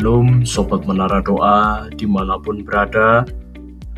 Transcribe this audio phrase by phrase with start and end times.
[0.00, 3.20] Shalom Sobat Menara Doa di mana pun berada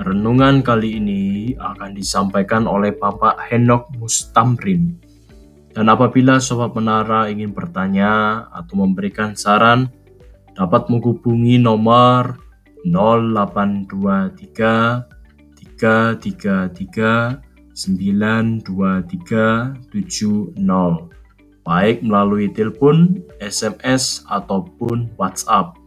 [0.02, 4.98] Renungan kali ini akan disampaikan oleh Bapak Henok Mustamrin
[5.70, 9.94] Dan apabila Sobat Menara ingin bertanya atau memberikan saran
[10.58, 12.34] Dapat menghubungi nomor
[12.82, 15.06] 0823
[15.78, 17.46] 333
[17.78, 20.50] 92370
[21.62, 25.78] baik melalui telepon, SMS, ataupun WhatsApp.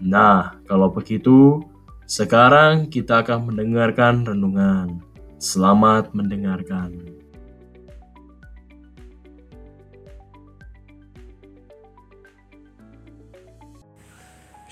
[0.00, 1.60] Nah, kalau begitu,
[2.08, 4.96] sekarang kita akan mendengarkan renungan.
[5.36, 6.96] Selamat mendengarkan.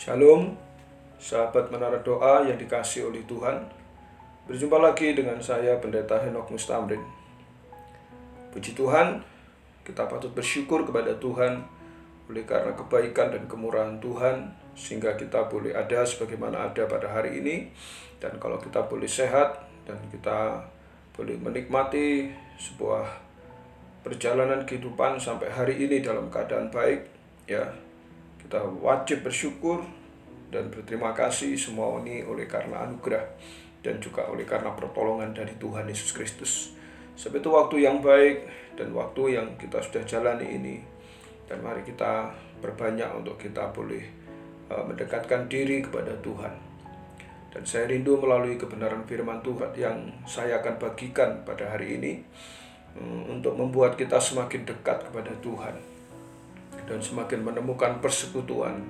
[0.00, 0.56] Shalom,
[1.20, 3.68] sahabat menara doa yang dikasih oleh Tuhan.
[4.48, 7.04] Berjumpa lagi dengan saya Pendeta Henok Mustamrin.
[8.48, 9.20] Puji Tuhan,
[9.84, 11.68] kita patut bersyukur kepada Tuhan
[12.32, 17.66] oleh karena kebaikan dan kemurahan Tuhan sehingga kita boleh ada sebagaimana ada pada hari ini
[18.22, 20.62] dan kalau kita boleh sehat dan kita
[21.18, 23.02] boleh menikmati sebuah
[24.06, 27.10] perjalanan kehidupan sampai hari ini dalam keadaan baik
[27.50, 27.66] ya
[28.38, 29.82] kita wajib bersyukur
[30.48, 33.26] dan berterima kasih semua ini oleh karena anugerah
[33.84, 36.72] dan juga oleh karena pertolongan dari Tuhan Yesus Kristus.
[37.18, 38.46] Sebab itu waktu yang baik
[38.78, 40.76] dan waktu yang kita sudah jalani ini.
[41.48, 42.28] Dan mari kita
[42.60, 44.04] berbanyak untuk kita boleh
[44.68, 46.52] mendekatkan diri kepada Tuhan.
[47.48, 49.96] Dan saya rindu melalui kebenaran firman Tuhan yang
[50.28, 52.12] saya akan bagikan pada hari ini
[53.00, 55.74] um, untuk membuat kita semakin dekat kepada Tuhan
[56.88, 58.84] dan semakin menemukan persekutuan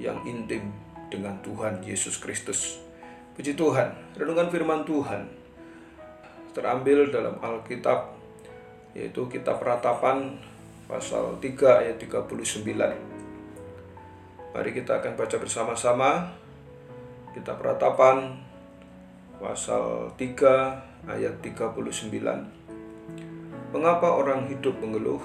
[0.00, 0.72] yang intim
[1.12, 2.80] dengan Tuhan Yesus Kristus.
[3.36, 5.28] Puji Tuhan, renungan firman Tuhan
[6.56, 8.18] terambil dalam Alkitab
[8.96, 10.40] yaitu kitab Ratapan
[10.88, 13.17] pasal 3 ayat 39.
[14.56, 16.32] Mari kita akan baca bersama-sama
[17.36, 18.40] kitab Ratapan
[19.36, 21.76] pasal 3 ayat 39.
[23.76, 25.20] Mengapa orang hidup mengeluh?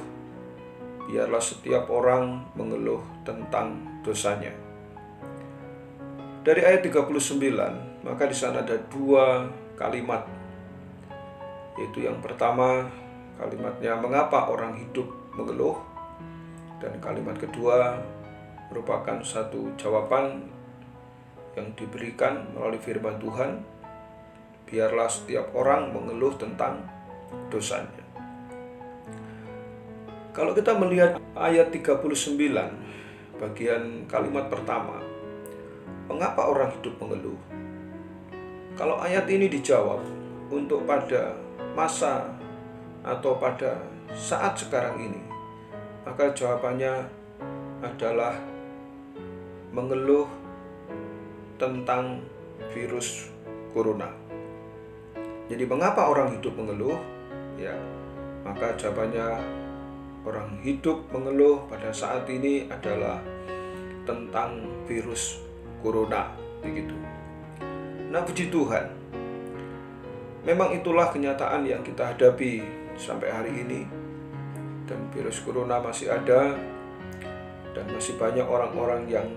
[1.07, 4.51] Biarlah setiap orang mengeluh tentang dosanya.
[6.43, 9.47] Dari ayat 39, maka di sana ada dua
[9.79, 10.27] kalimat
[11.73, 12.85] yaitu yang pertama
[13.41, 15.81] kalimatnya mengapa orang hidup mengeluh
[16.77, 17.97] dan kalimat kedua
[18.73, 20.49] merupakan satu jawaban
[21.53, 23.61] yang diberikan melalui firman Tuhan
[24.65, 26.81] biarlah setiap orang mengeluh tentang
[27.53, 28.01] dosanya
[30.33, 32.01] kalau kita melihat ayat 39
[33.37, 34.97] bagian kalimat pertama
[36.09, 37.37] mengapa orang hidup mengeluh
[38.73, 40.01] kalau ayat ini dijawab
[40.49, 41.37] untuk pada
[41.77, 42.25] masa
[43.05, 43.77] atau pada
[44.13, 45.21] saat sekarang ini?
[46.05, 47.05] Maka jawabannya
[47.83, 48.33] adalah
[49.73, 50.29] mengeluh
[51.59, 52.21] tentang
[52.71, 53.27] virus
[53.73, 54.07] corona.
[55.49, 56.97] Jadi mengapa orang hidup mengeluh?
[57.59, 57.75] Ya,
[58.47, 59.41] maka jawabannya
[60.23, 63.19] orang hidup mengeluh pada saat ini adalah
[64.07, 65.41] tentang virus
[65.83, 66.31] corona
[66.63, 66.95] begitu.
[68.13, 69.03] Nah, puji Tuhan,
[70.43, 72.59] Memang itulah kenyataan yang kita hadapi
[72.99, 73.87] sampai hari ini.
[74.83, 76.51] Dan virus corona masih ada
[77.71, 79.27] dan masih banyak orang-orang yang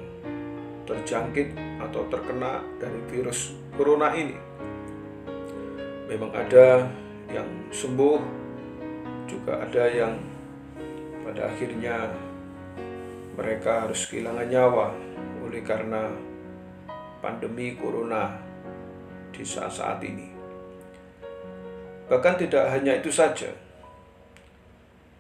[0.87, 1.53] terjangkit
[1.83, 4.39] atau terkena dari virus corona ini.
[6.07, 6.87] Memang ada
[7.35, 8.19] yang sembuh,
[9.27, 10.15] juga ada yang
[11.27, 12.15] pada akhirnya
[13.35, 14.95] mereka harus kehilangan nyawa
[15.43, 16.09] oleh karena
[17.19, 18.39] pandemi corona
[19.35, 20.29] di saat-saat ini.
[22.07, 23.51] Bahkan tidak hanya itu saja.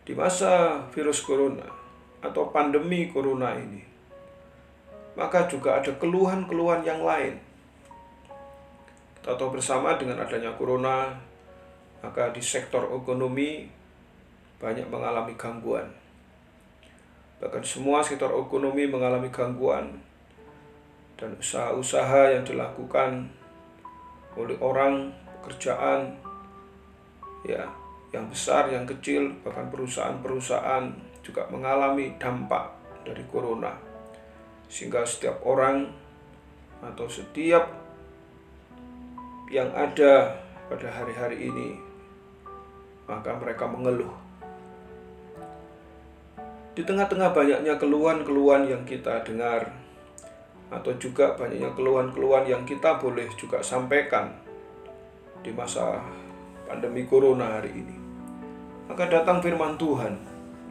[0.06, 1.66] Di masa virus corona
[2.22, 3.82] atau pandemi corona ini,
[5.16, 7.40] maka juga ada keluhan-keluhan yang lain.
[9.18, 11.10] Kita bersama dengan adanya corona,
[12.04, 13.66] maka di sektor ekonomi
[14.62, 15.88] banyak mengalami gangguan.
[17.42, 19.98] Bahkan semua sektor ekonomi mengalami gangguan
[21.18, 23.26] dan usaha-usaha yang dilakukan
[24.36, 25.10] oleh orang,
[25.40, 26.12] pekerjaan,
[27.42, 27.64] ya
[28.14, 30.88] yang besar, yang kecil, bahkan perusahaan-perusahaan
[31.20, 32.70] juga mengalami dampak
[33.02, 33.95] dari corona.
[34.66, 35.90] Sehingga setiap orang
[36.82, 37.70] atau setiap
[39.50, 41.86] yang ada pada hari-hari ini
[43.06, 44.10] maka mereka mengeluh.
[46.76, 49.72] Di tengah-tengah banyaknya keluhan-keluhan yang kita dengar
[50.68, 54.34] atau juga banyaknya keluhan-keluhan yang kita boleh juga sampaikan
[55.40, 56.02] di masa
[56.66, 57.96] pandemi corona hari ini.
[58.90, 60.18] Maka datang firman Tuhan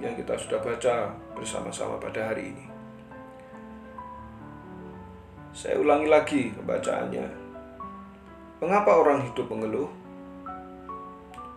[0.04, 2.75] yang kita sudah baca bersama-sama pada hari ini.
[5.56, 7.24] Saya ulangi lagi pembacaannya.
[8.60, 9.88] Mengapa orang hidup mengeluh?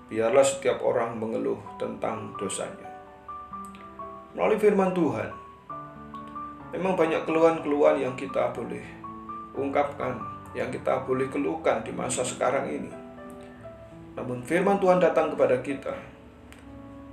[0.06, 2.86] Biarlah setiap orang mengeluh tentang dosanya.
[4.38, 5.34] Melalui firman Tuhan,
[6.70, 8.86] memang banyak keluhan-keluhan yang kita boleh
[9.58, 10.14] ungkapkan,
[10.54, 12.94] yang kita boleh keluhkan di masa sekarang ini.
[14.14, 15.98] Namun firman Tuhan datang kepada kita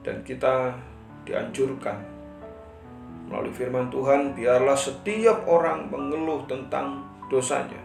[0.05, 0.77] dan kita
[1.25, 2.14] dianjurkan
[3.29, 7.81] melalui firman Tuhan biarlah setiap orang mengeluh tentang dosanya.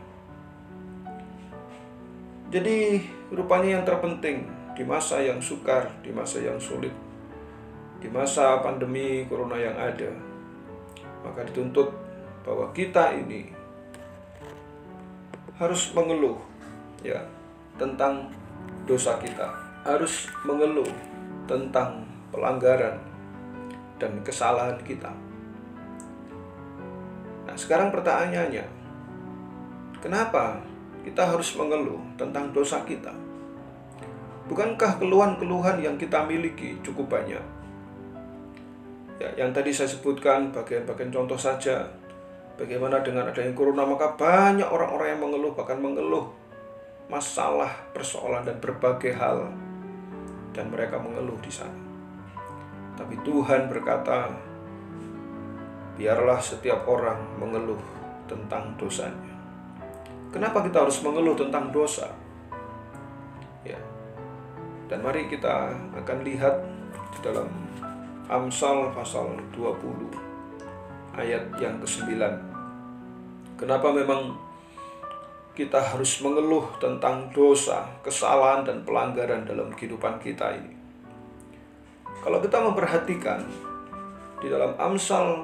[2.51, 2.99] Jadi
[3.31, 4.43] rupanya yang terpenting
[4.75, 6.93] di masa yang sukar, di masa yang sulit,
[8.03, 10.11] di masa pandemi corona yang ada,
[11.23, 11.95] maka dituntut
[12.43, 13.55] bahwa kita ini
[15.61, 16.41] harus mengeluh
[17.07, 17.23] ya
[17.79, 18.33] tentang
[18.89, 19.47] dosa kita,
[19.87, 20.89] harus mengeluh
[21.47, 22.03] tentang
[22.35, 22.99] pelanggaran
[24.01, 25.30] dan kesalahan kita.
[27.61, 28.65] Sekarang pertanyaannya,
[30.01, 30.65] kenapa
[31.05, 33.13] kita harus mengeluh tentang dosa kita?
[34.49, 37.45] Bukankah keluhan-keluhan yang kita miliki cukup banyak?
[39.21, 41.85] Ya, yang tadi saya sebutkan bagian-bagian contoh saja.
[42.57, 46.33] Bagaimana dengan adanya corona maka banyak orang-orang yang mengeluh bahkan mengeluh
[47.13, 49.53] masalah, persoalan dan berbagai hal
[50.57, 51.77] dan mereka mengeluh di sana.
[52.97, 54.33] Tapi Tuhan berkata,
[55.99, 57.81] biarlah setiap orang mengeluh
[58.31, 59.31] tentang dosanya.
[60.31, 62.07] Kenapa kita harus mengeluh tentang dosa?
[63.67, 63.79] Ya.
[64.87, 66.55] Dan mari kita akan lihat
[67.11, 67.51] di dalam
[68.31, 72.15] Amsal pasal 20 ayat yang ke-9.
[73.59, 74.39] Kenapa memang
[75.59, 80.79] kita harus mengeluh tentang dosa, kesalahan dan pelanggaran dalam kehidupan kita ini?
[82.23, 83.43] Kalau kita memperhatikan
[84.39, 85.43] di dalam Amsal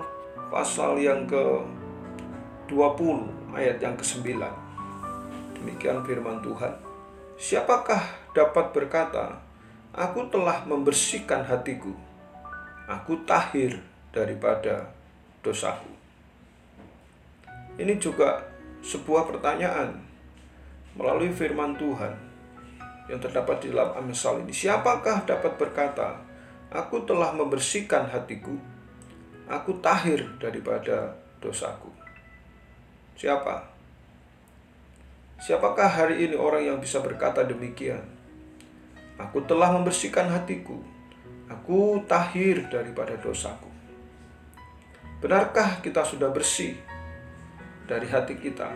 [0.53, 3.19] pasal yang ke-20
[3.55, 4.39] ayat yang ke-9.
[5.59, 6.75] Demikian firman Tuhan.
[7.37, 9.43] Siapakah dapat berkata,
[9.97, 11.93] Aku telah membersihkan hatiku.
[12.85, 13.81] Aku tahir
[14.13, 14.93] daripada
[15.41, 15.89] dosaku.
[17.81, 18.45] Ini juga
[18.85, 19.97] sebuah pertanyaan
[20.97, 22.13] melalui firman Tuhan
[23.09, 24.53] yang terdapat di dalam Amsal ini.
[24.53, 26.21] Siapakah dapat berkata,
[26.71, 28.76] Aku telah membersihkan hatiku.
[29.47, 31.87] Aku tahir daripada dosaku.
[33.15, 33.63] Siapa?
[35.39, 38.03] Siapakah hari ini orang yang bisa berkata demikian?
[39.17, 40.83] Aku telah membersihkan hatiku.
[41.47, 43.71] Aku tahir daripada dosaku.
[45.23, 46.75] Benarkah kita sudah bersih
[47.87, 48.69] dari hati kita?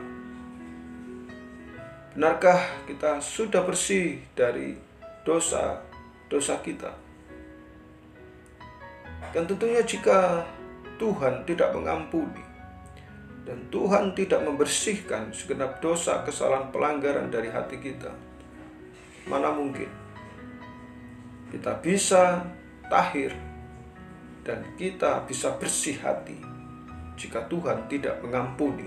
[2.14, 4.78] Benarkah kita sudah bersih dari
[5.26, 6.94] dosa-dosa kita?
[9.30, 10.42] Dan tentunya jika
[11.00, 12.44] Tuhan tidak mengampuni.
[13.40, 18.12] Dan Tuhan tidak membersihkan segenap dosa, kesalahan, pelanggaran dari hati kita,
[19.26, 19.88] mana mungkin?
[21.48, 22.44] Kita bisa
[22.86, 23.34] tahir
[24.46, 26.38] dan kita bisa bersih hati
[27.18, 28.86] jika Tuhan tidak mengampuni,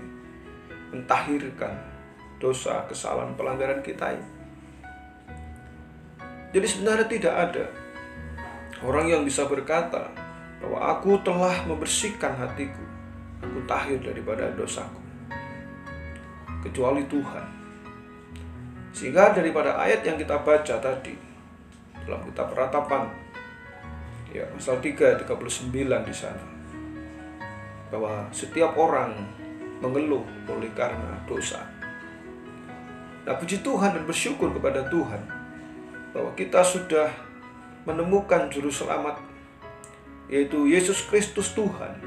[0.94, 1.76] mentahirkan
[2.38, 4.30] dosa, kesalahan, pelanggaran kita ini.
[6.54, 7.64] Jadi sebenarnya tidak ada
[8.86, 10.23] orang yang bisa berkata,
[10.64, 12.80] bahwa aku telah membersihkan hatiku,
[13.44, 14.96] aku tahir daripada dosaku.
[16.64, 17.44] Kecuali Tuhan.
[18.96, 21.12] Sehingga daripada ayat yang kita baca tadi
[22.08, 23.12] dalam kitab ratapan
[24.32, 25.72] ya pasal 3 39
[26.08, 26.44] di sana
[27.92, 29.12] bahwa setiap orang
[29.84, 31.60] mengeluh oleh karena dosa.
[33.28, 35.20] Nah puji Tuhan dan bersyukur kepada Tuhan
[36.16, 37.12] bahwa kita sudah
[37.84, 39.33] menemukan juru selamat
[40.28, 42.00] yaitu Yesus Kristus Tuhan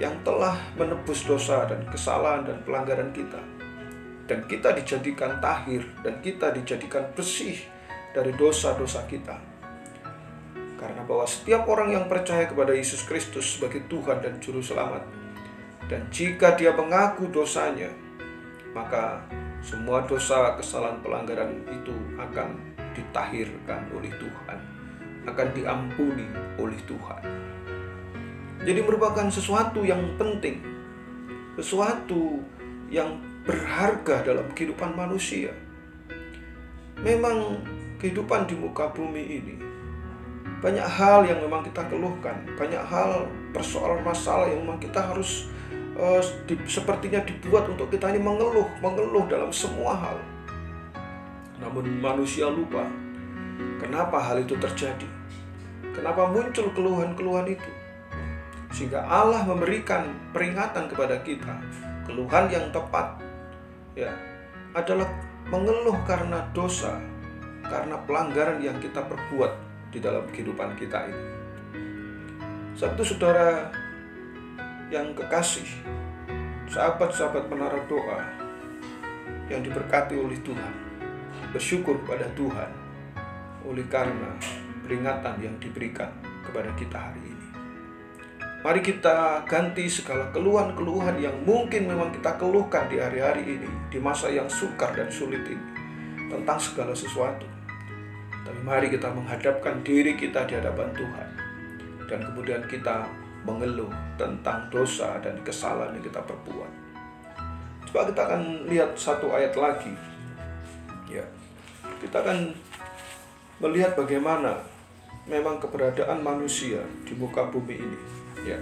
[0.00, 3.40] yang telah menebus dosa dan kesalahan dan pelanggaran kita.
[4.24, 7.58] Dan kita dijadikan tahir dan kita dijadikan bersih
[8.14, 9.34] dari dosa-dosa kita.
[10.78, 15.02] Karena bahwa setiap orang yang percaya kepada Yesus Kristus sebagai Tuhan dan Juru Selamat,
[15.90, 17.90] dan jika dia mengaku dosanya,
[18.70, 19.18] maka
[19.60, 22.54] semua dosa, kesalahan, pelanggaran itu akan
[22.94, 24.79] ditahirkan oleh Tuhan
[25.28, 27.22] akan diampuni oleh Tuhan.
[28.60, 30.60] Jadi merupakan sesuatu yang penting,
[31.56, 32.44] sesuatu
[32.92, 35.56] yang berharga dalam kehidupan manusia.
[37.00, 37.64] Memang
[37.96, 39.56] kehidupan di muka bumi ini
[40.60, 45.48] banyak hal yang memang kita keluhkan, banyak hal persoalan masalah yang memang kita harus
[45.96, 50.20] uh, di, sepertinya dibuat untuk kita ini mengeluh, mengeluh dalam semua hal.
[51.64, 52.84] Namun manusia lupa
[53.90, 55.10] Kenapa hal itu terjadi?
[55.90, 57.70] Kenapa muncul keluhan-keluhan itu?
[58.70, 61.58] Sehingga Allah memberikan peringatan kepada kita,
[62.06, 63.18] keluhan yang tepat
[63.98, 64.14] ya
[64.78, 65.10] adalah
[65.50, 67.02] mengeluh karena dosa,
[67.66, 69.58] karena pelanggaran yang kita perbuat
[69.90, 71.26] di dalam kehidupan kita ini.
[72.78, 73.74] Satu saudara
[74.86, 75.66] yang kekasih,
[76.70, 78.22] sahabat-sahabat menara doa
[79.50, 80.74] yang diberkati oleh Tuhan,
[81.50, 82.79] bersyukur kepada Tuhan
[83.66, 84.36] oleh karena
[84.84, 86.10] peringatan yang diberikan
[86.46, 87.46] kepada kita hari ini.
[88.60, 94.28] Mari kita ganti segala keluhan-keluhan yang mungkin memang kita keluhkan di hari-hari ini, di masa
[94.28, 95.64] yang sukar dan sulit ini,
[96.28, 97.48] tentang segala sesuatu.
[98.44, 101.28] Tapi mari kita menghadapkan diri kita di hadapan Tuhan,
[102.04, 103.08] dan kemudian kita
[103.48, 103.88] mengeluh
[104.20, 106.72] tentang dosa dan kesalahan yang kita perbuat.
[107.88, 109.96] Coba kita akan lihat satu ayat lagi.
[111.08, 111.24] Ya,
[112.04, 112.52] kita akan
[113.60, 114.64] melihat bagaimana
[115.28, 117.98] memang keberadaan manusia di muka bumi ini.
[118.42, 118.58] Ya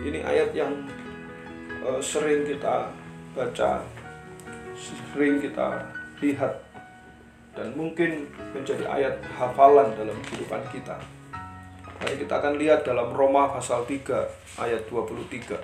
[0.00, 0.72] ini ayat yang
[1.84, 2.88] uh, sering kita
[3.36, 3.84] baca
[5.12, 5.84] sering kita
[6.24, 6.64] lihat
[7.52, 8.26] dan mungkin
[8.56, 10.96] menjadi ayat hafalan dalam kehidupan kita.
[11.98, 15.58] Mari kita akan lihat dalam Roma pasal 3 ayat 23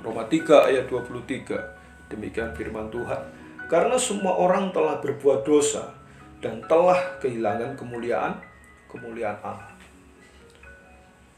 [0.00, 3.20] Roma 3 ayat 23 Demikian firman Tuhan.
[3.72, 5.96] Karena semua orang telah berbuat dosa
[6.42, 8.34] Dan telah kehilangan kemuliaan
[8.90, 9.72] Kemuliaan Allah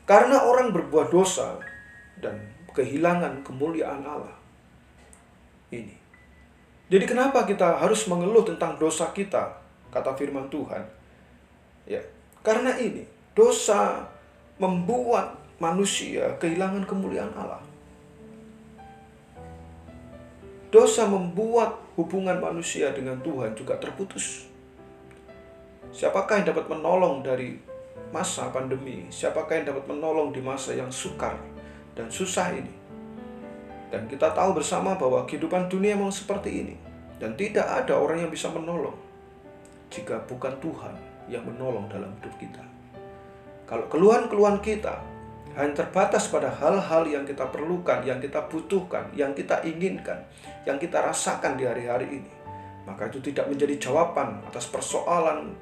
[0.04, 1.56] karena orang berbuat dosa
[2.20, 2.36] dan
[2.76, 4.36] kehilangan kemuliaan Allah.
[5.72, 5.96] Ini.
[6.92, 9.56] Jadi kenapa kita harus mengeluh tentang dosa kita?
[9.88, 10.84] Kata firman Tuhan.
[11.88, 12.04] Ya,
[12.44, 14.04] karena ini dosa
[14.60, 17.64] membuat manusia kehilangan kemuliaan Allah.
[20.68, 24.53] Dosa membuat hubungan manusia dengan Tuhan juga terputus.
[25.94, 27.54] Siapakah yang dapat menolong dari
[28.10, 31.38] masa pandemi, siapakah yang dapat menolong di masa yang sukar
[31.94, 32.74] dan susah ini?
[33.94, 36.74] Dan kita tahu bersama bahwa kehidupan dunia memang seperti ini.
[37.14, 38.98] Dan tidak ada orang yang bisa menolong
[39.86, 40.98] jika bukan Tuhan
[41.30, 42.64] yang menolong dalam hidup kita.
[43.70, 44.98] Kalau keluhan-keluhan kita
[45.54, 50.26] hanya terbatas pada hal-hal yang kita perlukan, yang kita butuhkan, yang kita inginkan,
[50.66, 52.32] yang kita rasakan di hari-hari ini,
[52.82, 55.54] maka itu tidak menjadi jawaban atas persoalan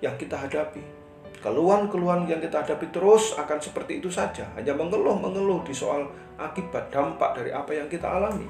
[0.00, 1.00] yang kita hadapi
[1.40, 6.04] Keluhan-keluhan yang kita hadapi terus akan seperti itu saja, hanya mengeluh-mengeluh di soal
[6.36, 8.44] akibat dampak dari apa yang kita alami.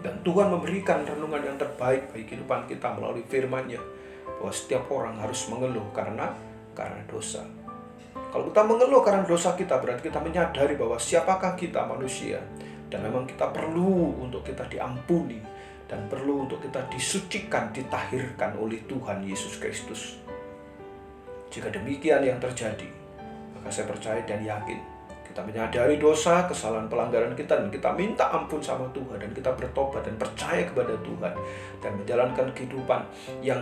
[0.00, 3.80] Dan Tuhan memberikan renungan yang terbaik bagi kehidupan kita melalui firman-Nya
[4.40, 6.32] bahwa setiap orang harus mengeluh karena
[6.72, 7.44] karena dosa.
[8.32, 12.40] Kalau kita mengeluh karena dosa kita berarti kita menyadari bahwa siapakah kita manusia
[12.88, 15.36] dan memang kita perlu untuk kita diampuni
[15.84, 20.23] dan perlu untuk kita disucikan, ditahirkan oleh Tuhan Yesus Kristus.
[21.54, 22.90] Jika demikian yang terjadi,
[23.54, 24.94] maka saya percaya dan yakin
[25.34, 30.06] kita menyadari dosa, kesalahan pelanggaran kita dan kita minta ampun sama Tuhan dan kita bertobat
[30.06, 31.34] dan percaya kepada Tuhan
[31.82, 33.02] dan menjalankan kehidupan
[33.42, 33.58] yang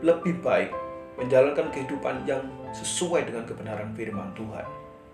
[0.00, 0.72] lebih baik,
[1.20, 2.40] menjalankan kehidupan yang
[2.72, 4.64] sesuai dengan kebenaran firman Tuhan,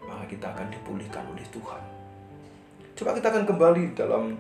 [0.07, 1.83] maka kita akan dipulihkan oleh Tuhan.
[2.95, 4.35] Coba kita akan kembali dalam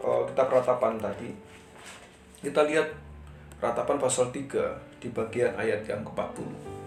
[0.00, 1.32] uh, kitab ratapan tadi.
[2.40, 2.88] Kita lihat
[3.60, 6.77] ratapan pasal 3 di bagian ayat yang ke-40.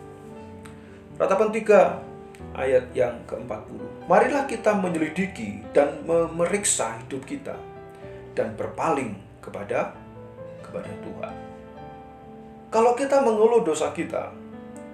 [1.22, 4.10] Ratapan 3 ayat yang ke-40.
[4.10, 7.54] Marilah kita menyelidiki dan memeriksa hidup kita
[8.34, 9.94] dan berpaling kepada
[10.66, 11.36] kepada Tuhan.
[12.74, 14.34] Kalau kita mengeluh dosa kita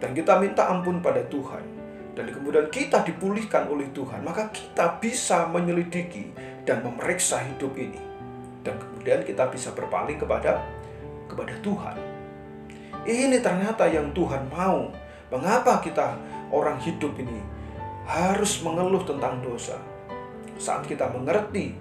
[0.04, 1.64] dan kita minta ampun pada Tuhan
[2.12, 6.36] dan kemudian kita dipulihkan oleh Tuhan, maka kita bisa menyelidiki
[6.68, 8.04] dan memeriksa hidup ini.
[8.68, 10.60] Dan kemudian kita bisa berpaling kepada
[11.32, 11.96] kepada Tuhan.
[13.08, 16.16] Ini ternyata yang Tuhan mau Mengapa kita
[16.56, 17.44] orang hidup ini
[18.08, 19.76] harus mengeluh tentang dosa?
[20.56, 21.76] Saat kita mengerti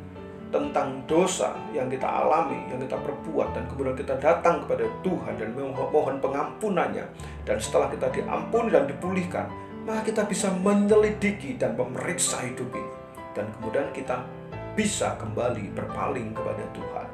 [0.50, 5.55] tentang dosa yang kita alami, yang kita perbuat, dan kemudian kita datang kepada Tuhan dan
[5.55, 7.07] memohon pengampunannya,
[7.47, 9.47] dan setelah kita diampuni dan dipulihkan,
[9.87, 12.93] maka kita bisa menyelidiki dan memeriksa hidup ini,
[13.31, 14.26] dan kemudian kita
[14.75, 17.09] bisa kembali berpaling kepada Tuhan.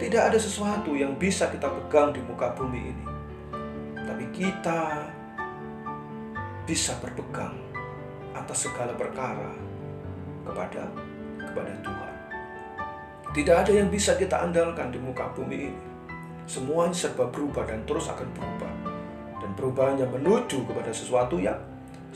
[0.00, 3.15] Tidak ada sesuatu yang bisa kita pegang di muka bumi ini
[4.16, 5.12] tapi kita
[6.64, 7.52] bisa berpegang
[8.32, 9.52] atas segala perkara
[10.40, 10.88] kepada
[11.36, 12.14] kepada Tuhan.
[13.36, 15.80] Tidak ada yang bisa kita andalkan di muka bumi ini.
[16.48, 18.72] Semuanya serba berubah dan terus akan berubah.
[19.36, 21.60] Dan perubahannya menuju kepada sesuatu yang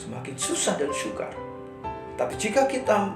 [0.01, 1.37] semakin susah dan sukar.
[2.17, 3.13] Tapi jika kita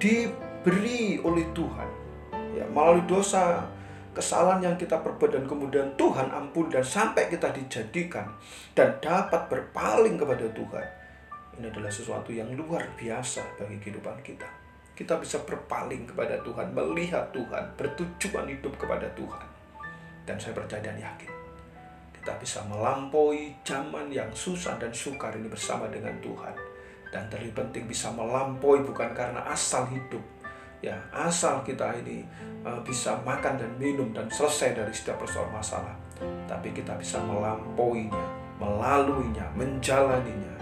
[0.00, 1.88] diberi oleh Tuhan,
[2.56, 3.68] ya melalui dosa
[4.12, 8.28] kesalahan yang kita perbuat dan kemudian Tuhan ampun dan sampai kita dijadikan
[8.76, 10.86] dan dapat berpaling kepada Tuhan.
[11.56, 14.48] Ini adalah sesuatu yang luar biasa bagi kehidupan kita.
[14.92, 19.46] kita bisa berpaling kepada Tuhan, melihat Tuhan, bertujuan hidup kepada Tuhan.
[20.28, 21.32] Dan saya percaya dan yakin,
[22.12, 26.54] kita bisa melampaui zaman yang susah dan sukar ini bersama dengan Tuhan.
[27.08, 30.22] Dan terlebih penting bisa melampaui bukan karena asal hidup,
[30.82, 32.26] ya asal kita ini
[32.66, 35.94] uh, bisa makan dan minum dan selesai dari setiap persoalan masalah.
[36.50, 40.54] Tapi kita bisa melampauinya melaluinya menjalaninya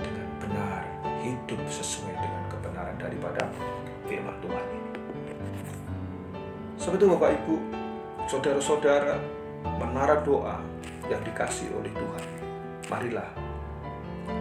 [0.00, 0.82] dengan benar
[1.20, 3.42] hidup sesuai dengan kebenaran daripada
[4.08, 4.90] firman Tuhan ini.
[6.80, 7.54] Sebetulnya Bapak Ibu
[8.28, 9.16] saudara-saudara
[9.76, 10.58] menara doa
[11.10, 12.24] yang dikasih oleh Tuhan
[12.90, 13.30] marilah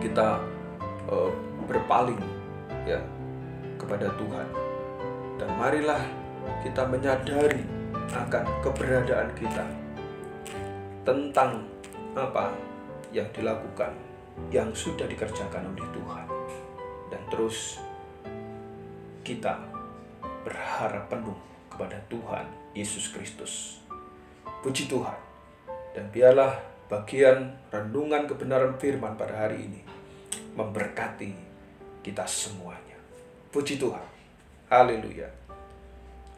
[0.02, 0.42] kita
[1.10, 1.32] uh,
[1.66, 2.20] berpaling
[2.86, 3.00] ya
[3.78, 4.48] kepada Tuhan
[5.42, 6.06] dan marilah
[6.62, 7.66] kita menyadari
[8.14, 9.66] akan keberadaan kita
[11.02, 11.66] tentang
[12.14, 12.54] apa
[13.10, 13.90] yang dilakukan
[14.54, 16.26] yang sudah dikerjakan oleh Tuhan.
[17.10, 17.82] Dan terus
[19.26, 19.58] kita
[20.46, 21.38] berharap penuh
[21.74, 22.46] kepada Tuhan
[22.78, 23.82] Yesus Kristus.
[24.62, 25.18] Puji Tuhan.
[25.98, 26.54] Dan biarlah
[26.86, 29.82] bagian renungan kebenaran firman pada hari ini
[30.54, 31.34] memberkati
[32.06, 32.96] kita semuanya.
[33.50, 34.21] Puji Tuhan
[34.72, 35.28] haleluya